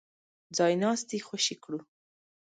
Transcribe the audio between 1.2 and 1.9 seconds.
خوشي کړو.